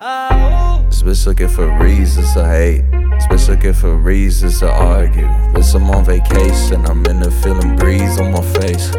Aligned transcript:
bitch 0.00 1.26
looking 1.26 1.48
for 1.48 1.70
reasons 1.78 2.32
to 2.34 2.44
hate. 2.44 2.82
This 2.90 3.26
bitch 3.26 3.48
looking 3.48 3.72
for 3.72 3.96
reasons 3.96 4.60
to 4.60 4.70
argue. 4.70 5.26
Bitch, 5.54 5.74
I'm 5.74 5.90
on 5.90 6.04
vacation, 6.04 6.84
I'm 6.86 7.04
in 7.06 7.20
the 7.20 7.30
feeling 7.30 7.76
breeze 7.76 8.18
on 8.20 8.32
my 8.32 8.42
face. 8.60 8.92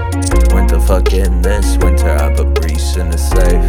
Winter 0.53 0.79
fucking 0.79 1.41
this 1.41 1.77
winter, 1.77 2.09
I 2.09 2.33
put 2.33 2.53
breeze 2.55 2.97
in 2.97 3.09
the 3.11 3.17
safe. 3.17 3.67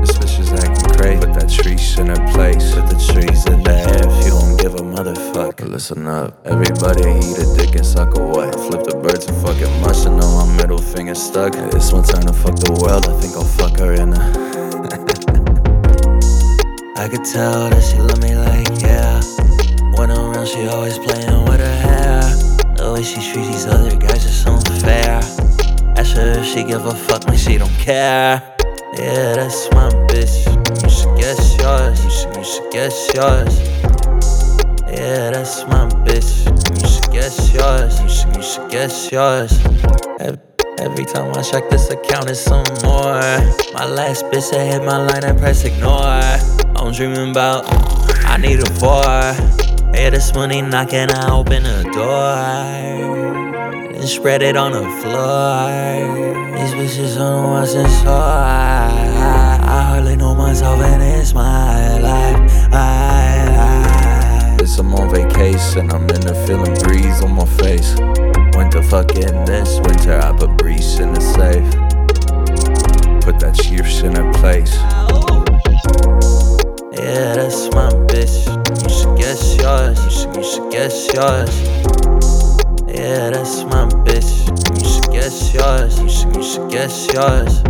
This 0.00 0.16
bitch 0.18 0.40
is 0.40 0.52
acting 0.52 0.90
crazy. 0.94 1.20
Put 1.20 1.34
that 1.34 1.50
tree 1.50 1.78
in 2.00 2.06
her 2.08 2.32
place. 2.32 2.74
Put 2.74 2.86
the 2.86 3.12
trees 3.12 3.46
in 3.46 3.62
the 3.62 3.72
air 3.72 4.06
if 4.06 4.24
you 4.24 4.30
don't 4.30 4.56
give 4.56 4.74
a 4.74 4.84
motherfucker. 4.84 5.68
Listen 5.68 6.06
up, 6.06 6.38
everybody 6.46 7.00
eat 7.00 7.38
a 7.38 7.56
dick 7.56 7.74
and 7.74 7.86
suck 7.86 8.16
away. 8.16 8.50
Flip 8.52 8.84
the 8.84 8.96
birds 9.02 9.26
and 9.26 9.36
fucking 9.42 9.80
mush 9.80 10.06
and 10.06 10.16
know 10.16 10.44
my 10.44 10.56
middle 10.56 10.78
finger 10.78 11.14
stuck. 11.14 11.54
It's 11.74 11.92
my 11.92 12.02
turn 12.02 12.26
to 12.26 12.32
fuck 12.32 12.56
the 12.56 12.72
world, 12.80 13.08
I 13.08 13.20
think 13.20 13.34
I'll 13.34 13.44
fuck 13.44 13.78
her 13.80 13.94
in 13.94 14.12
a. 14.12 14.39
I 17.00 17.08
could 17.08 17.24
tell 17.24 17.70
that 17.70 17.82
she 17.82 17.96
love 17.96 18.20
me 18.20 18.36
like, 18.36 18.68
yeah. 18.82 19.24
When 19.96 20.10
I'm 20.10 20.36
around, 20.36 20.46
she 20.46 20.68
always 20.68 20.98
playing 20.98 21.44
with 21.48 21.58
her 21.58 21.76
hair. 21.80 22.20
The 22.76 22.92
way 22.92 23.02
she 23.02 23.24
treats 23.24 23.48
these 23.48 23.64
other 23.64 23.96
guys 23.96 24.22
is 24.26 24.42
so 24.42 24.52
unfair. 24.52 25.16
Ask 25.96 26.14
her 26.16 26.38
if 26.38 26.44
she 26.44 26.62
give 26.62 26.84
a 26.84 26.94
fuck 26.94 27.24
when 27.24 27.38
she 27.38 27.56
don't 27.56 27.72
care. 27.80 28.44
Yeah, 29.00 29.32
that's 29.32 29.72
my 29.72 29.88
bitch. 30.12 30.44
You 30.44 30.90
should 30.92 31.16
guess 31.16 31.56
yours. 31.56 32.04
You 32.04 32.10
should, 32.10 32.36
you 32.36 32.44
should 32.44 32.70
guess 32.70 33.14
yours. 33.16 33.58
Yeah, 34.92 35.30
that's 35.32 35.64
my 35.72 35.88
bitch. 36.04 36.44
You 36.44 36.86
should 36.86 37.10
guess 37.16 37.54
yours. 37.54 37.96
You 37.96 38.08
should, 38.12 38.36
you 38.36 38.42
should 38.42 38.70
guess 38.70 39.10
yours. 39.10 39.58
Every, 40.20 40.38
every 40.78 41.06
time 41.06 41.32
I 41.32 41.40
check 41.40 41.64
this 41.70 41.88
account, 41.88 42.28
it's 42.28 42.40
some 42.40 42.68
more. 42.84 43.24
My 43.72 43.88
last 43.88 44.26
bitch 44.26 44.50
that 44.52 44.68
hit 44.68 44.84
my 44.84 44.98
line, 44.98 45.24
I 45.24 45.32
press 45.32 45.64
ignore. 45.64 46.59
I'm 46.80 46.92
dreaming 46.92 47.30
about, 47.30 47.66
I 48.24 48.38
need 48.38 48.58
a 48.60 48.70
four. 48.80 49.04
Yeah, 49.92 50.08
this 50.08 50.32
money 50.34 50.62
knocking, 50.62 51.10
I 51.10 51.30
open 51.30 51.64
the 51.64 51.82
door. 51.92 52.36
And 53.94 54.08
spread 54.08 54.40
it 54.40 54.56
on 54.56 54.72
the 54.72 54.80
floor. 55.02 55.68
These 56.56 56.72
bitches 56.72 57.16
don't 57.18 57.42
know 57.42 57.50
what's 57.50 57.74
in 57.74 57.86
store. 57.86 58.14
I 58.14 59.88
hardly 59.90 60.16
know 60.16 60.34
myself, 60.34 60.80
and 60.80 61.02
it's 61.02 61.34
my 61.34 61.98
life. 61.98 62.70
My 62.70 63.44
life. 63.56 64.58
Bitch, 64.58 64.78
I'm 64.78 64.94
on 64.94 65.10
vacation, 65.14 65.90
I'm 65.92 66.08
in 66.08 66.22
the 66.22 66.34
feeling 66.46 66.74
breeze 66.82 67.20
on 67.22 67.34
my 67.34 67.44
face. 67.44 67.94
Winter 68.56 68.82
fucking 68.82 69.44
this 69.44 69.78
winter, 69.80 70.18
I 70.18 70.32
put 70.34 70.56
breeze 70.56 70.98
in 70.98 71.12
the 71.12 71.20
safe. 71.20 71.89
You 80.26 80.44
should 80.44 80.70
guess 80.70 81.12
yours. 81.14 81.54
Yeah, 82.86 83.30
that's 83.30 83.64
my 83.64 83.88
bitch. 84.04 84.30
You 84.76 84.88
should 84.88 85.10
guess 85.12 85.54
yours. 85.54 85.98
You 85.98 86.08
should, 86.08 86.36
you 86.36 86.42
should 86.42 86.70
guess 86.70 87.12
yours. 87.12 87.62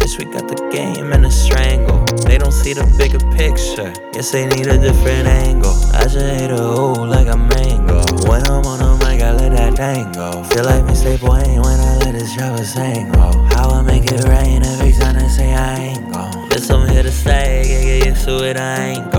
Bitch, 0.00 0.18
we 0.18 0.24
got 0.32 0.48
the 0.48 0.58
game 0.72 1.12
in 1.12 1.24
a 1.24 1.30
strangle. 1.30 2.04
They 2.26 2.38
don't 2.38 2.52
see 2.52 2.72
the 2.72 2.84
bigger 2.98 3.20
picture. 3.36 3.92
Guess 4.12 4.32
they 4.32 4.46
need 4.46 4.66
a 4.66 4.78
different 4.78 5.28
angle. 5.28 5.74
I 5.94 6.02
just 6.02 6.18
hate 6.18 6.50
a 6.50 6.56
hoe 6.56 7.04
like 7.04 7.28
a 7.28 7.36
mango. 7.36 8.02
When 8.28 8.42
I'm 8.50 8.66
on 8.66 8.78
the 8.80 9.04
mic, 9.04 9.22
I 9.22 9.32
let 9.32 9.52
that 9.52 9.76
tango. 9.76 10.42
Feel 10.44 10.64
like 10.64 10.82
Mr. 10.84 11.20
Wayne 11.22 11.62
when 11.62 11.78
I 11.78 11.98
let 11.98 12.12
this 12.12 12.34
driver 12.34 12.64
sing. 12.64 13.10
Oh, 13.14 13.32
how 13.54 13.70
I 13.70 13.82
make 13.82 14.10
it 14.10 14.24
rain 14.24 14.64
every 14.64 14.92
time 14.92 15.14
they 15.14 15.28
say 15.28 15.54
I 15.54 15.76
ain't 15.76 16.12
gone. 16.12 16.50
Bitch, 16.50 16.74
I'm 16.74 16.88
here 16.88 17.04
to 17.04 17.12
stay, 17.12 17.62
get 17.64 18.06
used 18.06 18.24
to 18.24 18.44
it, 18.44 18.56
I 18.56 18.94
ain't 18.94 19.11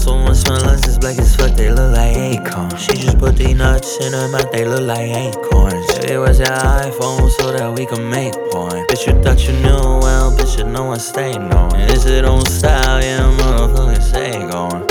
someone 0.00 0.34
smell 0.34 0.64
us 0.64 0.86
as 0.88 0.98
black 0.98 1.18
as 1.18 1.36
fuck, 1.36 1.54
they 1.54 1.70
look 1.70 1.92
like 1.94 2.16
acorns. 2.16 2.82
She 2.82 2.94
just 2.94 3.18
put 3.18 3.36
these 3.36 3.54
nuts 3.54 3.98
in 4.04 4.12
her 4.12 4.28
mouth, 4.28 4.50
they 4.50 4.64
look 4.64 4.82
like 4.82 5.10
acorns. 5.10 5.88
It 6.10 6.18
was 6.18 6.38
your 6.38 6.48
iPhone 6.48 7.30
so 7.30 7.52
that 7.52 7.72
we 7.76 7.84
can 7.86 8.08
make 8.08 8.32
porn. 8.50 8.86
Bitch, 8.88 9.06
you 9.06 9.22
thought 9.22 9.46
you 9.46 9.52
knew 9.60 10.00
well, 10.00 10.32
bitch, 10.36 10.58
you 10.58 10.64
know 10.64 10.92
I 10.92 10.98
stay 10.98 11.36
known. 11.36 11.74
Is 11.90 12.06
it 12.06 12.24
on 12.24 12.44
style? 12.46 13.02
Yeah, 13.02 13.30
motherfucker, 13.38 14.02
stay 14.02 14.38
going. 14.50 14.84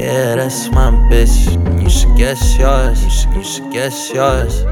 Yeah, 0.00 0.36
that's 0.36 0.70
my 0.70 0.90
bitch. 1.10 1.34
You 1.82 1.90
should 1.90 2.16
guess 2.16 2.58
yours. 2.58 3.04
You 3.04 3.10
should, 3.10 3.34
you 3.34 3.44
should 3.44 3.72
guess 3.72 4.10
yours. 4.10 4.64